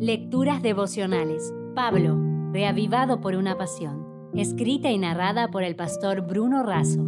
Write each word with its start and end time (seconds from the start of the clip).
Lecturas 0.00 0.62
devocionales. 0.62 1.52
Pablo, 1.74 2.16
reavivado 2.52 3.20
por 3.20 3.34
una 3.34 3.58
pasión. 3.58 4.30
Escrita 4.32 4.92
y 4.92 4.98
narrada 4.98 5.48
por 5.48 5.64
el 5.64 5.74
pastor 5.74 6.20
Bruno 6.20 6.62
Razo. 6.62 7.04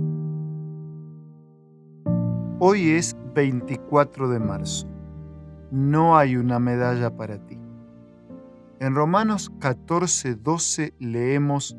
Hoy 2.58 2.90
es 2.90 3.16
24 3.32 4.28
de 4.28 4.40
marzo. 4.40 4.88
No 5.70 6.18
hay 6.18 6.34
una 6.34 6.58
medalla 6.58 7.16
para 7.16 7.38
ti. 7.46 7.60
En 8.80 8.96
Romanos 8.96 9.52
14, 9.60 10.34
12 10.34 10.94
leemos, 10.98 11.76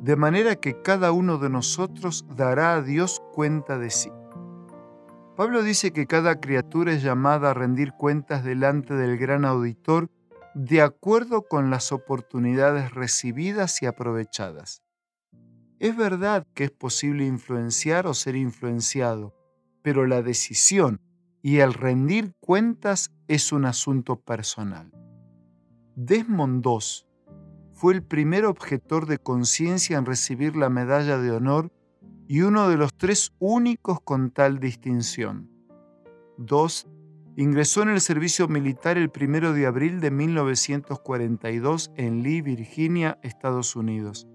de 0.00 0.16
manera 0.16 0.56
que 0.56 0.80
cada 0.80 1.12
uno 1.12 1.36
de 1.36 1.50
nosotros 1.50 2.24
dará 2.34 2.76
a 2.76 2.82
Dios 2.82 3.20
cuenta 3.34 3.76
de 3.76 3.90
sí. 3.90 4.10
Pablo 5.36 5.62
dice 5.62 5.90
que 5.90 6.06
cada 6.06 6.40
criatura 6.40 6.92
es 6.92 7.02
llamada 7.02 7.50
a 7.50 7.54
rendir 7.54 7.92
cuentas 7.92 8.42
delante 8.42 8.94
del 8.94 9.18
gran 9.18 9.44
auditor 9.44 10.08
de 10.62 10.82
acuerdo 10.82 11.48
con 11.48 11.70
las 11.70 11.90
oportunidades 11.90 12.92
recibidas 12.92 13.80
y 13.80 13.86
aprovechadas. 13.86 14.82
Es 15.78 15.96
verdad 15.96 16.46
que 16.52 16.64
es 16.64 16.70
posible 16.70 17.24
influenciar 17.24 18.06
o 18.06 18.12
ser 18.12 18.36
influenciado, 18.36 19.34
pero 19.80 20.06
la 20.06 20.20
decisión 20.20 21.00
y 21.40 21.60
el 21.60 21.72
rendir 21.72 22.34
cuentas 22.40 23.10
es 23.26 23.52
un 23.52 23.64
asunto 23.64 24.20
personal. 24.20 24.92
Desmond 25.96 26.62
II 26.66 27.06
fue 27.72 27.94
el 27.94 28.02
primer 28.02 28.44
objetor 28.44 29.06
de 29.06 29.16
conciencia 29.16 29.96
en 29.96 30.04
recibir 30.04 30.56
la 30.56 30.68
medalla 30.68 31.16
de 31.16 31.30
honor 31.30 31.72
y 32.28 32.42
uno 32.42 32.68
de 32.68 32.76
los 32.76 32.92
tres 32.92 33.32
únicos 33.38 34.02
con 34.02 34.30
tal 34.30 34.60
distinción. 34.60 35.50
Dos 36.36 36.86
Ingresó 37.36 37.82
en 37.82 37.90
el 37.90 38.00
servicio 38.00 38.48
militar 38.48 38.98
el 38.98 39.10
1 39.14 39.52
de 39.52 39.66
abril 39.66 40.00
de 40.00 40.10
1942 40.10 41.92
en 41.96 42.22
Lee, 42.22 42.42
Virginia, 42.42 43.18
Estados 43.22 43.76
Unidos. 43.76 44.26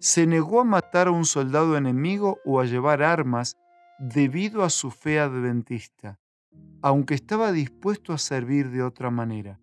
Se 0.00 0.26
negó 0.26 0.60
a 0.60 0.64
matar 0.64 1.06
a 1.06 1.12
un 1.12 1.24
soldado 1.24 1.76
enemigo 1.76 2.38
o 2.44 2.60
a 2.60 2.64
llevar 2.64 3.02
armas 3.02 3.56
debido 3.98 4.64
a 4.64 4.70
su 4.70 4.90
fe 4.90 5.20
adventista, 5.20 6.18
aunque 6.82 7.14
estaba 7.14 7.52
dispuesto 7.52 8.12
a 8.12 8.18
servir 8.18 8.70
de 8.70 8.82
otra 8.82 9.10
manera. 9.10 9.60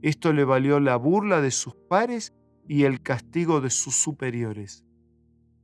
Esto 0.00 0.32
le 0.32 0.44
valió 0.44 0.80
la 0.80 0.96
burla 0.96 1.40
de 1.40 1.50
sus 1.50 1.74
pares 1.88 2.32
y 2.66 2.84
el 2.84 3.02
castigo 3.02 3.60
de 3.60 3.70
sus 3.70 3.94
superiores. 3.94 4.84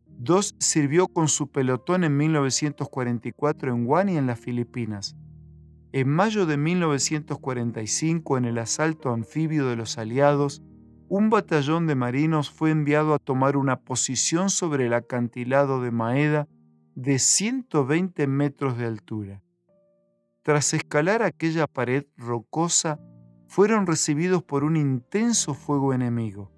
Dos 0.07 0.55
sirvió 0.59 1.09
con 1.09 1.29
su 1.29 1.51
pelotón 1.51 2.05
en 2.05 2.17
1944 2.17 3.73
en 3.73 3.85
Guam 3.85 4.09
y 4.11 4.17
en 4.17 4.27
las 4.27 4.39
Filipinas. 4.39 5.17
En 5.93 6.09
mayo 6.09 6.45
de 6.45 6.59
1945, 6.59 8.37
en 8.37 8.45
el 8.45 8.59
asalto 8.59 9.11
anfibio 9.11 9.67
de 9.67 9.77
los 9.77 9.97
aliados, 9.97 10.63
un 11.09 11.31
batallón 11.31 11.87
de 11.87 11.95
marinos 11.95 12.51
fue 12.51 12.71
enviado 12.71 13.15
a 13.15 13.19
tomar 13.19 13.57
una 13.57 13.81
posición 13.81 14.51
sobre 14.51 14.87
el 14.87 14.93
acantilado 14.93 15.81
de 15.81 15.91
Maeda 15.91 16.47
de 16.95 17.19
120 17.19 18.27
metros 18.27 18.77
de 18.77 18.85
altura. 18.85 19.43
Tras 20.43 20.75
escalar 20.75 21.23
aquella 21.23 21.67
pared 21.67 22.05
rocosa, 22.19 23.01
fueron 23.47 23.87
recibidos 23.87 24.43
por 24.43 24.65
un 24.65 24.77
intenso 24.77 25.55
fuego 25.55 25.95
enemigo. 25.95 26.53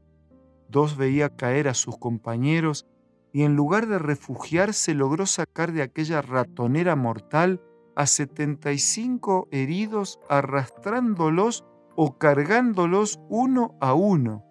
Dos 0.68 0.96
veía 0.96 1.28
caer 1.28 1.68
a 1.68 1.74
sus 1.74 1.96
compañeros 1.98 2.84
y 3.32 3.42
en 3.42 3.54
lugar 3.54 3.86
de 3.86 4.00
refugiarse 4.00 4.92
logró 4.94 5.24
sacar 5.26 5.70
de 5.70 5.82
aquella 5.82 6.20
ratonera 6.20 6.96
mortal 6.96 7.60
a 7.96 8.06
75 8.06 9.48
heridos 9.50 10.18
arrastrándolos 10.28 11.64
o 11.96 12.18
cargándolos 12.18 13.20
uno 13.28 13.76
a 13.80 13.94
uno, 13.94 14.44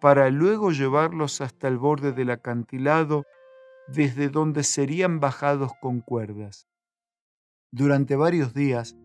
para 0.00 0.30
luego 0.30 0.70
llevarlos 0.70 1.40
hasta 1.40 1.68
el 1.68 1.78
borde 1.78 2.12
del 2.12 2.30
acantilado, 2.30 3.24
desde 3.88 4.28
donde 4.28 4.64
serían 4.64 5.20
bajados 5.20 5.72
con 5.80 6.00
cuerdas. 6.00 6.68
Durante 7.70 8.16
varios 8.16 8.54
días, 8.54 8.96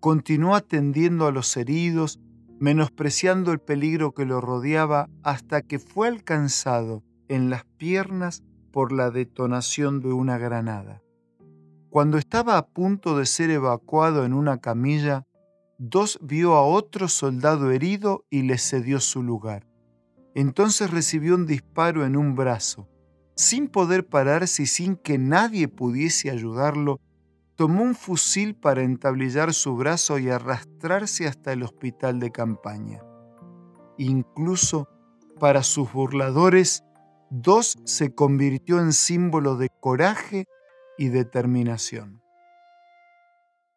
continuó 0.00 0.54
atendiendo 0.54 1.26
a 1.26 1.32
los 1.32 1.56
heridos, 1.56 2.20
menospreciando 2.60 3.52
el 3.52 3.60
peligro 3.60 4.12
que 4.12 4.24
lo 4.24 4.40
rodeaba 4.40 5.08
hasta 5.22 5.62
que 5.62 5.78
fue 5.78 6.08
alcanzado 6.08 7.02
en 7.28 7.50
las 7.50 7.64
piernas 7.64 8.42
por 8.72 8.92
la 8.92 9.10
detonación 9.10 10.00
de 10.00 10.12
una 10.12 10.38
granada. 10.38 11.02
Cuando 11.92 12.16
estaba 12.16 12.56
a 12.56 12.68
punto 12.68 13.18
de 13.18 13.26
ser 13.26 13.50
evacuado 13.50 14.24
en 14.24 14.32
una 14.32 14.62
camilla, 14.62 15.26
Dos 15.76 16.18
vio 16.22 16.54
a 16.54 16.62
otro 16.62 17.06
soldado 17.06 17.70
herido 17.70 18.24
y 18.30 18.42
le 18.42 18.56
cedió 18.56 18.98
su 18.98 19.22
lugar. 19.22 19.66
Entonces 20.34 20.90
recibió 20.90 21.34
un 21.34 21.44
disparo 21.44 22.06
en 22.06 22.16
un 22.16 22.34
brazo. 22.34 22.88
Sin 23.34 23.68
poder 23.68 24.06
pararse 24.06 24.62
y 24.62 24.66
sin 24.66 24.96
que 24.96 25.18
nadie 25.18 25.68
pudiese 25.68 26.30
ayudarlo, 26.30 26.98
tomó 27.56 27.82
un 27.82 27.94
fusil 27.94 28.54
para 28.54 28.82
entablillar 28.82 29.52
su 29.52 29.76
brazo 29.76 30.18
y 30.18 30.30
arrastrarse 30.30 31.26
hasta 31.26 31.52
el 31.52 31.62
hospital 31.62 32.20
de 32.20 32.30
campaña. 32.30 33.02
Incluso 33.98 34.88
para 35.38 35.62
sus 35.62 35.92
burladores, 35.92 36.84
Dos 37.28 37.76
se 37.84 38.14
convirtió 38.14 38.78
en 38.78 38.94
símbolo 38.94 39.56
de 39.56 39.68
coraje 39.68 40.46
y 40.98 41.08
determinación. 41.08 42.22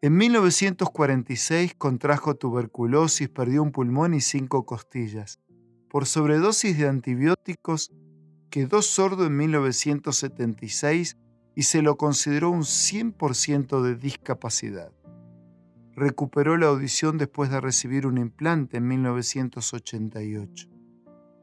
En 0.02 0.18
1946 0.18 1.74
contrajo 1.76 2.36
tuberculosis, 2.36 3.30
perdió 3.30 3.64
un 3.64 3.72
pulmón 3.72 4.14
y 4.14 4.22
cinco 4.22 4.66
costillas. 4.66 5.40
Por 5.90 6.06
sobredosis 6.06 6.78
de 6.78 6.88
antibióticos 6.88 7.92
quedó 8.52 8.82
sordo 8.82 9.26
en 9.26 9.36
1976 9.38 11.18
y 11.56 11.64
se 11.64 11.82
lo 11.82 11.98
consideró 11.98 12.52
un 12.52 12.62
100% 12.62 13.82
de 13.82 13.96
discapacidad. 13.96 14.92
Recuperó 15.94 16.58
la 16.58 16.68
audición 16.68 17.18
después 17.18 17.50
de 17.50 17.62
recibir 17.62 18.06
un 18.06 18.18
implante 18.18 18.78
en 18.78 18.88
1988. 18.88 20.68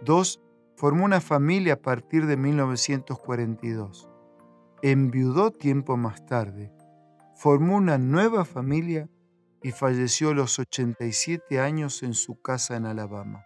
Dos, 0.05 0.41
formó 0.77 1.05
una 1.05 1.21
familia 1.21 1.75
a 1.75 1.83
partir 1.83 2.27
de 2.27 2.37
1942 2.37 4.12
enviudó 4.83 5.53
tiempo 5.53 5.97
más 5.97 6.27
tarde, 6.27 6.73
formó 7.37 7.77
una 7.77 7.99
nueva 7.99 8.45
familia 8.45 9.09
y 9.63 9.71
falleció 9.71 10.31
a 10.31 10.35
los 10.35 10.59
87 10.59 11.61
años 11.61 12.03
en 12.03 12.15
su 12.15 12.43
casa 12.43 12.77
en 12.77 12.87
Alabama. 12.87 13.45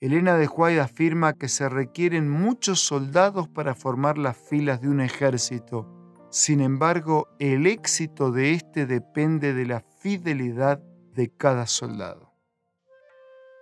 Elena 0.00 0.36
de 0.36 0.48
White 0.48 0.80
afirma 0.80 1.34
que 1.34 1.48
se 1.48 1.68
requieren 1.68 2.30
muchos 2.30 2.80
soldados 2.80 3.46
para 3.48 3.74
formar 3.74 4.16
las 4.16 4.36
filas 4.36 4.80
de 4.80 4.88
un 4.88 5.00
ejército. 5.02 5.86
Sin 6.30 6.60
embargo, 6.60 7.28
el 7.38 7.66
éxito 7.66 8.32
de 8.32 8.54
éste 8.54 8.86
depende 8.86 9.52
de 9.52 9.66
la 9.66 9.84
fidelidad 10.00 10.82
de 11.14 11.28
cada 11.28 11.66
soldado. 11.66 12.32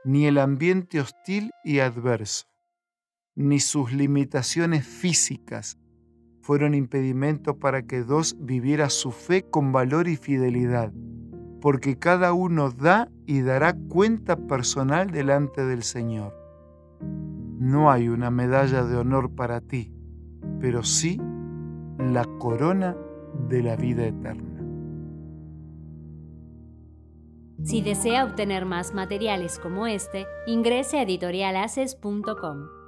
Ni 0.05 0.27
el 0.27 0.39
ambiente 0.39 1.01
hostil 1.01 1.51
y 1.65 1.81
adverso, 1.81 2.47
ni 3.35 3.59
sus 3.59 3.93
limitaciones 3.93 4.87
físicas 4.87 5.77
fueron 6.51 6.75
impedimento 6.75 7.59
para 7.59 7.83
que 7.83 8.03
dos 8.03 8.35
viviera 8.41 8.91
su 8.91 9.13
fe 9.13 9.45
con 9.49 9.71
valor 9.71 10.09
y 10.09 10.17
fidelidad, 10.17 10.93
porque 11.61 11.97
cada 11.97 12.33
uno 12.33 12.73
da 12.73 13.09
y 13.25 13.43
dará 13.43 13.73
cuenta 13.73 14.35
personal 14.35 15.13
delante 15.13 15.65
del 15.65 15.85
Señor. 15.85 16.35
No 17.61 17.89
hay 17.89 18.09
una 18.09 18.33
medalla 18.33 18.83
de 18.83 18.97
honor 18.97 19.33
para 19.33 19.61
ti, 19.61 19.93
pero 20.61 20.83
sí 20.83 21.21
la 21.99 22.25
corona 22.41 22.97
de 23.49 23.63
la 23.63 23.77
vida 23.77 24.05
eterna. 24.07 24.61
Si 27.63 27.81
desea 27.81 28.25
obtener 28.25 28.65
más 28.65 28.93
materiales 28.93 29.61
como 29.61 29.87
este, 29.87 30.27
ingrese 30.49 30.99
a 30.99 31.03
editorialaces.com. 31.03 32.80